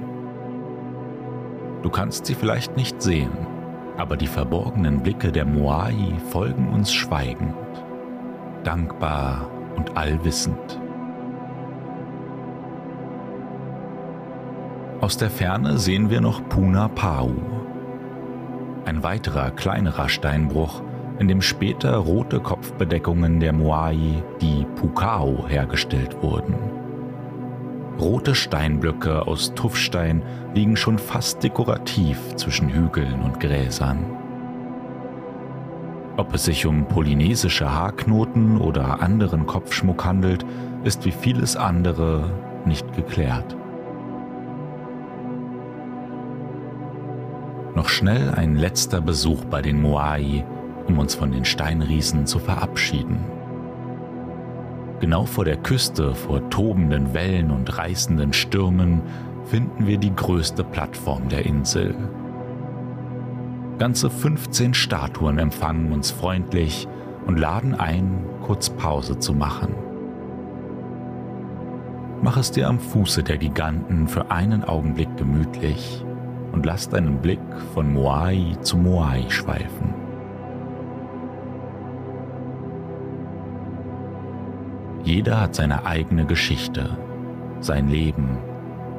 Du 1.82 1.90
kannst 1.90 2.26
sie 2.26 2.34
vielleicht 2.34 2.78
nicht 2.78 3.02
sehen, 3.02 3.32
aber 3.98 4.16
die 4.16 4.28
verborgenen 4.28 5.04
Blicke 5.04 5.34
der 5.34 5.44
Moai 5.44 5.94
folgen 6.30 6.70
uns 6.70 6.94
schweigend, 6.94 7.56
dankbar 8.64 9.50
und 9.76 9.98
allwissend. 9.98 10.80
Aus 15.02 15.18
der 15.18 15.30
Ferne 15.30 15.78
sehen 15.78 16.10
wir 16.10 16.22
noch 16.22 16.48
Puna 16.48 16.88
Pau, 16.88 17.32
ein 18.86 19.04
weiterer 19.04 19.52
kleinerer 19.52 20.08
Steinbruch, 20.08 20.82
in 21.20 21.28
dem 21.28 21.42
später 21.42 21.98
rote 21.98 22.40
Kopfbedeckungen 22.40 23.42
der 23.42 23.52
Moai, 23.52 24.24
die 24.42 24.66
Pukao, 24.76 25.46
hergestellt 25.48 26.16
wurden. 26.22 26.56
Rote 28.00 28.34
Steinblöcke 28.34 29.28
aus 29.28 29.54
Tuffstein 29.56 30.24
liegen 30.54 30.78
schon 30.78 30.98
fast 30.98 31.44
dekorativ 31.44 32.18
zwischen 32.38 32.70
Hügeln 32.70 33.22
und 33.22 33.42
Gräsern. 33.42 34.06
Ob 36.16 36.34
es 36.34 36.46
sich 36.46 36.66
um 36.66 36.88
polynesische 36.88 37.74
Haarknoten 37.74 38.58
oder 38.58 39.02
anderen 39.02 39.46
Kopfschmuck 39.46 40.06
handelt, 40.06 40.46
ist 40.86 41.04
wie 41.04 41.12
vieles 41.12 41.58
andere 41.58 42.32
nicht 42.66 42.94
geklärt. 42.96 43.58
Noch 47.76 47.90
schnell 47.90 48.32
ein 48.32 48.56
letzter 48.56 49.02
Besuch 49.02 49.44
bei 49.46 49.62
den 49.62 49.82
Moai, 49.82 50.46
um 50.88 51.00
uns 51.00 51.16
von 51.16 51.32
den 51.32 51.46
Steinriesen 51.46 52.26
zu 52.26 52.40
verabschieden. 52.40 53.39
Genau 55.00 55.26
vor 55.26 55.46
der 55.46 55.58
Küste, 55.58 56.14
vor 56.14 56.50
tobenden 56.50 57.14
Wellen 57.14 57.52
und 57.52 57.78
reißenden 57.78 58.34
Stürmen, 58.34 59.02
finden 59.46 59.88
wir 59.88 59.98
die 59.98 60.14
größte 60.14 60.64
Plattform 60.64 61.30
der 61.30 61.46
Insel. 61.46 61.96
Ganze 63.78 64.10
15 64.10 64.74
Statuen 64.74 65.40
empfangen 65.40 65.94
uns 65.94 66.12
freundlich 66.12 66.88
und 67.26 67.40
laden 67.40 67.76
ein, 67.76 68.26
kurz 68.42 68.70
Pause 68.70 69.18
zu 69.20 69.34
machen. 69.34 69.74
Mach 72.22 72.36
es 72.36 72.52
dir 72.52 72.68
am 72.68 72.80
Fuße 72.80 73.24
der 73.24 73.38
Giganten 73.38 74.10
für 74.10 74.30
einen 74.30 74.66
Augenblick 74.66 75.16
gemütlich 75.16 76.04
und 76.52 76.66
lass 76.66 76.90
deinen 76.90 77.22
Blick 77.22 77.40
von 77.74 77.94
Moai 77.94 78.58
zu 78.62 78.78
Moai 78.78 79.30
schweifen. 79.30 79.99
Jeder 85.04 85.40
hat 85.42 85.56
seine 85.56 85.86
eigene 85.86 86.26
Geschichte, 86.26 86.98
sein 87.62 87.90
Leben, 87.90 88.38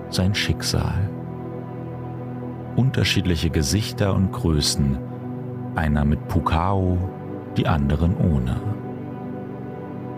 sein 0.08 0.34
Schicksal. 0.34 1.10
Unterschiedliche 2.76 3.50
Gesichter 3.50 4.14
und 4.14 4.32
Größen, 4.32 4.98
einer 5.74 6.04
mit 6.04 6.26
Pukao, 6.28 6.98
die 7.56 7.66
anderen 7.66 8.16
ohne. 8.16 8.56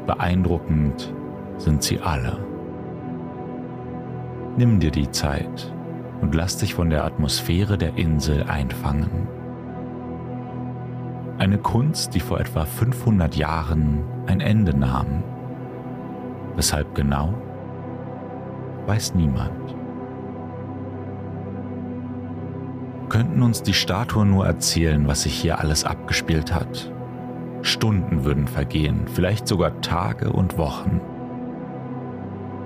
Beeindruckend 0.06 1.12
sind 1.58 1.82
sie 1.82 2.00
alle. 2.00 2.38
Nimm 4.56 4.80
dir 4.80 4.90
die 4.90 5.10
Zeit 5.10 5.72
und 6.20 6.34
lass 6.34 6.58
dich 6.58 6.74
von 6.74 6.90
der 6.90 7.04
Atmosphäre 7.04 7.78
der 7.78 7.96
Insel 7.96 8.44
einfangen. 8.44 9.28
Eine 11.38 11.58
Kunst, 11.58 12.14
die 12.14 12.20
vor 12.20 12.38
etwa 12.38 12.64
500 12.64 13.34
Jahren 13.34 14.04
ein 14.26 14.40
Ende 14.40 14.76
nahm. 14.76 15.24
Weshalb 16.56 16.94
genau, 16.94 17.34
weiß 18.86 19.14
niemand. 19.14 19.74
Könnten 23.08 23.42
uns 23.42 23.62
die 23.62 23.74
Statuen 23.74 24.30
nur 24.30 24.46
erzählen, 24.46 25.06
was 25.06 25.22
sich 25.22 25.34
hier 25.34 25.58
alles 25.58 25.84
abgespielt 25.84 26.54
hat. 26.54 26.90
Stunden 27.60 28.24
würden 28.24 28.48
vergehen, 28.48 29.02
vielleicht 29.06 29.46
sogar 29.46 29.80
Tage 29.82 30.32
und 30.32 30.56
Wochen. 30.58 31.00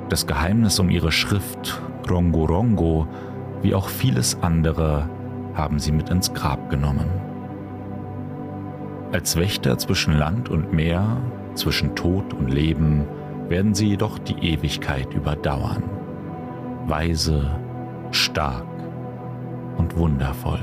Das 0.08 0.26
Geheimnis 0.26 0.78
um 0.78 0.88
ihre 0.88 1.10
Schrift 1.10 1.82
Rongo 2.08 2.44
Rongo, 2.44 3.08
wie 3.62 3.74
auch 3.74 3.88
vieles 3.88 4.40
andere, 4.42 5.08
haben 5.54 5.78
sie 5.80 5.90
mit 5.90 6.10
ins 6.10 6.32
Grab 6.32 6.70
genommen. 6.70 7.10
Als 9.12 9.36
Wächter 9.36 9.78
zwischen 9.78 10.14
Land 10.14 10.48
und 10.48 10.72
Meer, 10.72 11.16
zwischen 11.54 11.96
Tod 11.96 12.34
und 12.34 12.48
Leben, 12.48 13.06
werden 13.48 13.74
sie 13.74 13.88
jedoch 13.88 14.18
die 14.18 14.52
Ewigkeit 14.52 15.12
überdauern. 15.14 15.82
Weise, 16.86 17.50
stark 18.10 18.66
und 19.78 19.96
wundervoll. 19.96 20.60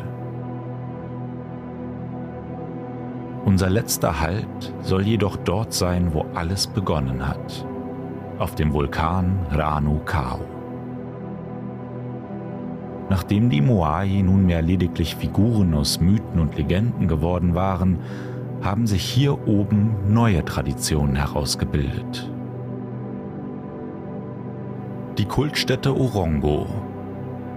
Unser 3.45 3.69
letzter 3.69 4.21
Halt 4.21 4.73
soll 4.81 5.03
jedoch 5.03 5.35
dort 5.35 5.73
sein, 5.73 6.13
wo 6.13 6.25
alles 6.33 6.67
begonnen 6.67 7.27
hat, 7.27 7.65
auf 8.39 8.55
dem 8.55 8.73
Vulkan 8.73 9.37
Ranu 9.51 9.99
Kao. 10.05 10.39
Nachdem 13.09 13.49
die 13.49 13.61
Moai 13.61 14.21
nunmehr 14.21 14.61
lediglich 14.61 15.17
Figuren 15.17 15.73
aus 15.73 15.99
Mythen 15.99 16.39
und 16.39 16.55
Legenden 16.55 17.07
geworden 17.07 17.53
waren, 17.53 17.99
haben 18.61 18.87
sich 18.87 19.03
hier 19.03 19.45
oben 19.45 19.93
neue 20.07 20.43
Traditionen 20.45 21.17
herausgebildet. 21.17 22.31
Die 25.19 25.25
Kultstätte 25.25 25.95
Orongo, 25.95 26.65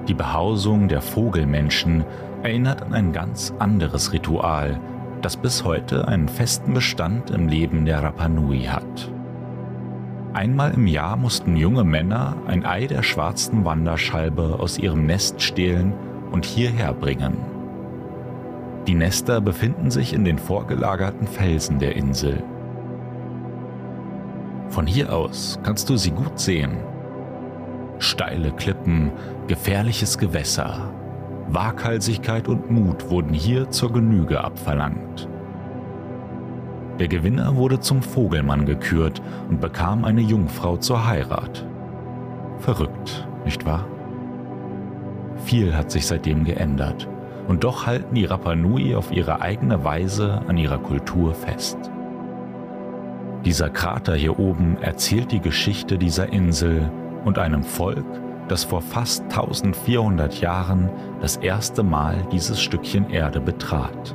die 0.06 0.12
Behausung 0.12 0.88
der 0.88 1.00
Vogelmenschen, 1.00 2.04
erinnert 2.42 2.82
an 2.82 2.92
ein 2.92 3.12
ganz 3.12 3.54
anderes 3.58 4.12
Ritual, 4.12 4.78
das 5.22 5.38
bis 5.38 5.64
heute 5.64 6.06
einen 6.06 6.28
festen 6.28 6.74
Bestand 6.74 7.30
im 7.30 7.48
Leben 7.48 7.86
der 7.86 8.02
Rapanui 8.02 8.64
hat. 8.64 9.10
Einmal 10.34 10.74
im 10.74 10.86
Jahr 10.86 11.16
mussten 11.16 11.56
junge 11.56 11.84
Männer 11.84 12.36
ein 12.46 12.66
Ei 12.66 12.86
der 12.86 13.02
schwarzen 13.02 13.64
Wanderschalbe 13.64 14.58
aus 14.60 14.76
ihrem 14.76 15.06
Nest 15.06 15.40
stehlen 15.40 15.94
und 16.32 16.44
hierher 16.44 16.92
bringen. 16.92 17.38
Die 18.86 18.94
Nester 18.94 19.40
befinden 19.40 19.90
sich 19.90 20.12
in 20.12 20.26
den 20.26 20.38
vorgelagerten 20.38 21.26
Felsen 21.26 21.78
der 21.78 21.96
Insel. 21.96 22.42
Von 24.68 24.86
hier 24.86 25.10
aus 25.10 25.58
kannst 25.62 25.88
du 25.88 25.96
sie 25.96 26.10
gut 26.10 26.38
sehen. 26.38 26.76
Steile 27.98 28.52
Klippen, 28.52 29.12
gefährliches 29.46 30.18
Gewässer, 30.18 30.90
Waghalsigkeit 31.48 32.48
und 32.48 32.70
Mut 32.70 33.08
wurden 33.10 33.32
hier 33.32 33.70
zur 33.70 33.92
Genüge 33.92 34.42
abverlangt. 34.42 35.28
Der 36.98 37.08
Gewinner 37.08 37.56
wurde 37.56 37.80
zum 37.80 38.02
Vogelmann 38.02 38.66
gekürt 38.66 39.22
und 39.48 39.60
bekam 39.60 40.04
eine 40.04 40.22
Jungfrau 40.22 40.76
zur 40.76 41.06
Heirat. 41.06 41.64
Verrückt, 42.58 43.28
nicht 43.44 43.64
wahr? 43.64 43.86
Viel 45.44 45.76
hat 45.76 45.90
sich 45.90 46.06
seitdem 46.06 46.44
geändert, 46.44 47.08
und 47.46 47.64
doch 47.64 47.86
halten 47.86 48.14
die 48.14 48.24
Rapa 48.24 48.56
Nui 48.56 48.94
auf 48.94 49.12
ihre 49.12 49.40
eigene 49.40 49.84
Weise 49.84 50.42
an 50.48 50.56
ihrer 50.56 50.78
Kultur 50.78 51.34
fest. 51.34 51.78
Dieser 53.44 53.70
Krater 53.70 54.16
hier 54.16 54.40
oben 54.40 54.76
erzählt 54.80 55.30
die 55.30 55.40
Geschichte 55.40 55.98
dieser 55.98 56.32
Insel 56.32 56.90
und 57.26 57.38
einem 57.38 57.64
Volk, 57.64 58.06
das 58.48 58.64
vor 58.64 58.80
fast 58.80 59.24
1400 59.24 60.40
Jahren 60.40 60.88
das 61.20 61.36
erste 61.36 61.82
Mal 61.82 62.24
dieses 62.30 62.60
Stückchen 62.60 63.10
Erde 63.10 63.40
betrat. 63.40 64.14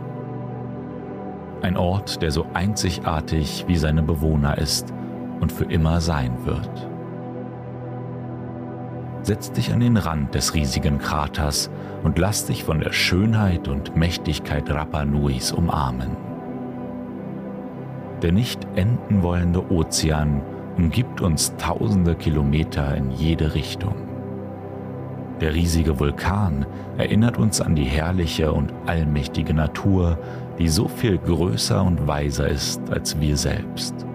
Ein 1.62 1.78
Ort, 1.78 2.22
der 2.22 2.32
so 2.32 2.48
einzigartig 2.54 3.66
wie 3.68 3.76
seine 3.76 4.02
Bewohner 4.02 4.58
ist 4.58 4.94
und 5.42 5.52
für 5.52 5.66
immer 5.66 6.00
sein 6.00 6.46
wird. 6.46 6.88
Setz 9.24 9.52
dich 9.52 9.72
an 9.72 9.82
den 9.82 9.98
Rand 9.98 10.34
des 10.34 10.56
riesigen 10.56 10.98
Kraters 10.98 11.70
und 12.04 12.18
lass 12.18 12.46
dich 12.46 12.64
von 12.64 12.80
der 12.80 12.94
Schönheit 12.94 13.68
und 13.68 13.96
Mächtigkeit 13.96 14.72
Rapa 14.72 15.06
Nuis 15.06 15.52
umarmen. 15.52 16.16
Der 18.24 18.32
nicht 18.32 18.66
enden 18.76 19.22
wollende 19.22 19.70
Ozean 19.72 20.42
umgibt 20.78 21.22
uns 21.22 21.56
tausende 21.58 22.16
Kilometer 22.16 22.96
in 22.96 23.12
jede 23.12 23.54
Richtung. 23.54 23.96
Der 25.42 25.56
riesige 25.56 26.00
Vulkan 26.00 26.68
erinnert 26.98 27.38
uns 27.38 27.62
an 27.62 27.76
die 27.76 27.86
herrliche 27.86 28.52
und 28.52 28.72
allmächtige 28.86 29.56
Natur, 29.56 30.20
die 30.60 30.70
so 30.70 30.88
viel 30.88 31.18
größer 31.18 31.84
und 31.84 32.08
weiser 32.08 32.48
ist 32.48 32.92
als 32.92 33.20
wir 33.20 33.36
selbst. 33.36 34.06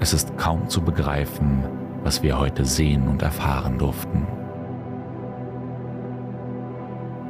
Es 0.00 0.12
ist 0.12 0.36
kaum 0.36 0.68
zu 0.68 0.82
begreifen, 0.82 1.62
was 2.02 2.22
wir 2.22 2.38
heute 2.38 2.64
sehen 2.64 3.06
und 3.08 3.22
erfahren 3.22 3.78
durften. 3.78 4.26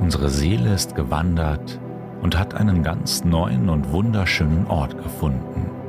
Unsere 0.00 0.28
Seele 0.28 0.72
ist 0.72 0.94
gewandert 0.94 1.78
und 2.22 2.38
hat 2.38 2.54
einen 2.54 2.82
ganz 2.82 3.24
neuen 3.24 3.68
und 3.68 3.92
wunderschönen 3.92 4.66
Ort 4.66 4.96
gefunden. 4.96 5.83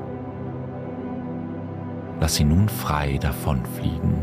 Lass 2.26 2.38
sie 2.38 2.44
nun 2.44 2.68
frei 2.68 3.20
davonfliegen. 3.22 4.16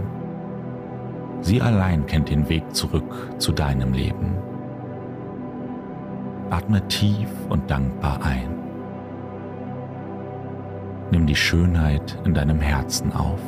Sie 1.40 1.62
allein 1.62 2.04
kennt 2.04 2.30
den 2.30 2.48
Weg 2.48 2.74
zurück 2.74 3.04
zu 3.38 3.52
deinem 3.52 3.92
Leben. 3.92 4.38
Atme 6.50 6.84
tief 6.88 7.28
und 7.48 7.70
dankbar 7.70 8.18
ein. 8.24 8.58
Nimm 11.12 11.28
die 11.28 11.36
Schönheit 11.36 12.20
in 12.24 12.34
deinem 12.34 12.60
Herzen 12.60 13.12
auf. 13.12 13.38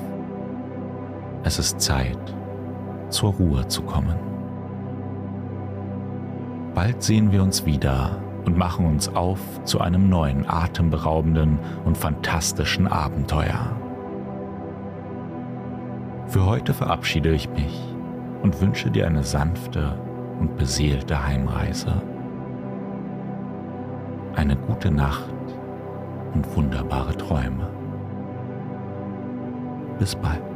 Es 1.43 1.59
ist 1.59 1.81
Zeit, 1.81 2.37
zur 3.09 3.33
Ruhe 3.33 3.67
zu 3.67 3.83
kommen. 3.83 4.14
Bald 6.77 7.03
sehen 7.03 7.33
wir 7.33 7.43
uns 7.43 7.67
wieder 7.67 8.23
und 8.45 8.57
machen 8.57 8.87
uns 8.87 9.09
auf 9.17 9.40
zu 9.64 9.81
einem 9.81 10.09
neuen 10.09 10.49
atemberaubenden 10.49 11.59
und 11.85 11.99
fantastischen 11.99 12.87
Abenteuer. 12.87 13.84
Für 16.35 16.47
heute 16.47 16.75
verabschiede 16.75 17.33
ich 17.33 17.49
mich 17.51 17.81
und 18.42 18.61
wünsche 18.61 18.90
dir 18.90 19.07
eine 19.07 19.23
sanfte 19.23 19.97
und 20.40 20.57
beseelte 20.57 21.25
Heimreise. 21.25 22.03
Eine 24.35 24.57
gute 24.57 24.90
Nacht 24.90 25.33
und 26.35 26.57
wunderbare 26.57 27.16
Träume. 27.16 27.70
Bis 30.01 30.16
bald. 30.16 30.54